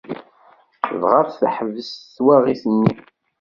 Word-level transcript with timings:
Dɣa 0.99 1.21
teḥbes 1.39 1.89
twaɣit-nni. 2.15 2.93